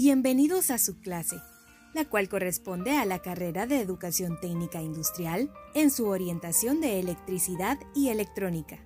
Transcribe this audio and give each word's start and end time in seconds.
Bienvenidos 0.00 0.70
a 0.70 0.78
su 0.78 1.00
clase, 1.00 1.42
la 1.92 2.04
cual 2.04 2.28
corresponde 2.28 2.96
a 2.96 3.04
la 3.04 3.18
carrera 3.18 3.66
de 3.66 3.80
Educación 3.80 4.38
Técnica 4.40 4.80
Industrial 4.80 5.50
en 5.74 5.90
su 5.90 6.06
orientación 6.06 6.80
de 6.80 7.00
electricidad 7.00 7.80
y 7.96 8.10
electrónica. 8.10 8.78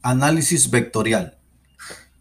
Análisis 0.00 0.70
vectorial. 0.70 1.38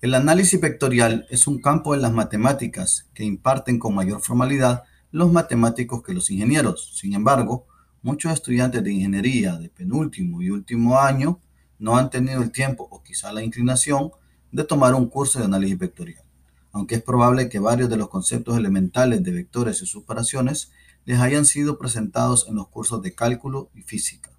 El 0.01 0.15
análisis 0.15 0.59
vectorial 0.59 1.27
es 1.29 1.45
un 1.45 1.61
campo 1.61 1.93
de 1.93 2.02
las 2.02 2.11
matemáticas 2.11 3.07
que 3.13 3.23
imparten 3.23 3.77
con 3.77 3.93
mayor 3.93 4.20
formalidad 4.20 4.81
los 5.11 5.31
matemáticos 5.31 6.02
que 6.02 6.15
los 6.15 6.31
ingenieros. 6.31 6.97
Sin 6.97 7.13
embargo, 7.13 7.68
muchos 8.02 8.34
estudiantes 8.34 8.84
de 8.84 8.93
ingeniería 8.93 9.57
de 9.57 9.70
penúltimo 9.70 10.41
y 10.41 10.50
último 10.50 10.97
año 10.97 11.39
no 11.77 11.97
han 11.97 12.09
tenido 12.09 12.42
el 12.42 12.51
tiempo 12.51 12.87
o 12.89 13.04
quizá 13.04 13.31
la 13.31 13.43
inclinación 13.43 14.09
de 14.54 14.64
tomar 14.64 14.93
un 14.93 15.07
curso 15.07 15.39
de 15.39 15.46
análisis 15.46 15.78
vectorial, 15.78 16.24
aunque 16.71 16.96
es 16.96 17.02
probable 17.02 17.50
que 17.50 17.60
varios 17.60 17.89
de 17.89 17.98
los 17.98 18.07
conceptos 18.07 18.56
elementales 18.56 19.24
de 19.24 19.32
vectores 19.32 19.82
y 19.82 19.88
sus 19.88 20.04
operaciones 20.04 20.71
les 21.06 21.20
hayan 21.20 21.46
sido 21.46 21.79
presentados 21.79 22.48
en 22.48 22.56
los 22.56 22.68
cursos 22.70 23.02
de 23.02 23.16
cálculo 23.16 23.71
y 23.74 23.82
física. 23.82 24.29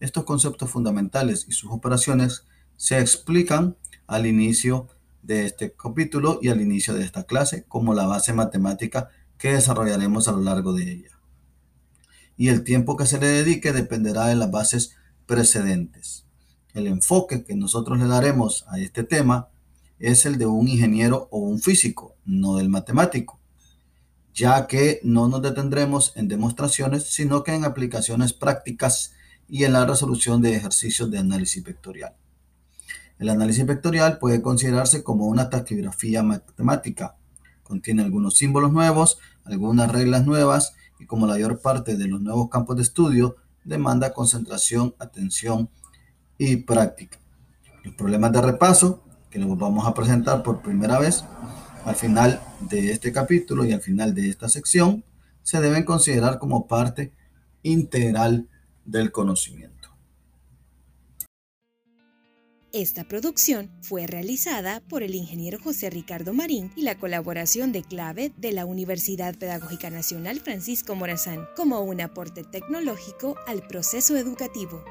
Estos 0.00 0.24
conceptos 0.24 0.68
fundamentales 0.68 1.46
y 1.48 1.52
sus 1.52 1.70
operaciones 1.70 2.44
se 2.76 2.98
explican 2.98 3.76
al 4.08 4.26
inicio 4.26 4.88
de 5.22 5.46
este 5.46 5.72
capítulo 5.72 6.40
y 6.42 6.48
al 6.48 6.60
inicio 6.60 6.92
de 6.94 7.04
esta 7.04 7.22
clase 7.22 7.64
como 7.68 7.94
la 7.94 8.06
base 8.06 8.32
matemática 8.32 9.10
que 9.38 9.52
desarrollaremos 9.52 10.26
a 10.26 10.32
lo 10.32 10.40
largo 10.40 10.72
de 10.72 10.90
ella. 10.90 11.20
Y 12.36 12.48
el 12.48 12.64
tiempo 12.64 12.96
que 12.96 13.06
se 13.06 13.20
le 13.20 13.28
dedique 13.28 13.72
dependerá 13.72 14.26
de 14.26 14.34
las 14.34 14.50
bases 14.50 14.96
precedentes. 15.26 16.26
El 16.74 16.88
enfoque 16.88 17.44
que 17.44 17.54
nosotros 17.54 18.00
le 18.00 18.06
daremos 18.06 18.64
a 18.68 18.80
este 18.80 19.04
tema 19.04 19.51
es 20.02 20.26
el 20.26 20.36
de 20.36 20.46
un 20.46 20.66
ingeniero 20.68 21.28
o 21.30 21.38
un 21.38 21.60
físico, 21.60 22.16
no 22.24 22.56
del 22.56 22.68
matemático, 22.68 23.38
ya 24.34 24.66
que 24.66 25.00
no 25.04 25.28
nos 25.28 25.42
detendremos 25.42 26.12
en 26.16 26.26
demostraciones, 26.26 27.04
sino 27.04 27.44
que 27.44 27.54
en 27.54 27.64
aplicaciones 27.64 28.32
prácticas 28.32 29.12
y 29.48 29.62
en 29.64 29.72
la 29.72 29.86
resolución 29.86 30.42
de 30.42 30.56
ejercicios 30.56 31.08
de 31.10 31.18
análisis 31.18 31.62
vectorial. 31.62 32.16
El 33.18 33.28
análisis 33.28 33.64
vectorial 33.64 34.18
puede 34.18 34.42
considerarse 34.42 35.04
como 35.04 35.26
una 35.26 35.48
taquigrafía 35.48 36.24
matemática. 36.24 37.16
Contiene 37.62 38.02
algunos 38.02 38.34
símbolos 38.34 38.72
nuevos, 38.72 39.18
algunas 39.44 39.92
reglas 39.92 40.26
nuevas 40.26 40.74
y 40.98 41.06
como 41.06 41.28
la 41.28 41.34
mayor 41.34 41.60
parte 41.60 41.96
de 41.96 42.08
los 42.08 42.20
nuevos 42.20 42.48
campos 42.50 42.74
de 42.76 42.82
estudio, 42.82 43.36
demanda 43.62 44.12
concentración, 44.12 44.96
atención 44.98 45.70
y 46.38 46.56
práctica. 46.56 47.20
Los 47.84 47.94
problemas 47.94 48.32
de 48.32 48.42
repaso, 48.42 49.01
que 49.32 49.38
los 49.38 49.58
vamos 49.58 49.86
a 49.86 49.94
presentar 49.94 50.42
por 50.42 50.60
primera 50.62 50.98
vez 50.98 51.24
al 51.84 51.96
final 51.96 52.40
de 52.60 52.92
este 52.92 53.12
capítulo 53.12 53.64
y 53.64 53.72
al 53.72 53.80
final 53.80 54.14
de 54.14 54.28
esta 54.28 54.48
sección, 54.48 55.04
se 55.42 55.60
deben 55.60 55.84
considerar 55.84 56.38
como 56.38 56.68
parte 56.68 57.12
integral 57.62 58.48
del 58.84 59.10
conocimiento. 59.10 59.72
Esta 62.72 63.04
producción 63.04 63.70
fue 63.82 64.06
realizada 64.06 64.80
por 64.88 65.02
el 65.02 65.14
ingeniero 65.14 65.58
José 65.62 65.90
Ricardo 65.90 66.32
Marín 66.32 66.72
y 66.74 66.82
la 66.82 66.96
colaboración 66.96 67.70
de 67.70 67.82
clave 67.82 68.32
de 68.38 68.52
la 68.52 68.64
Universidad 68.64 69.34
Pedagógica 69.34 69.90
Nacional 69.90 70.40
Francisco 70.40 70.94
Morazán 70.94 71.46
como 71.54 71.80
un 71.80 72.00
aporte 72.00 72.44
tecnológico 72.44 73.36
al 73.46 73.66
proceso 73.66 74.16
educativo. 74.16 74.82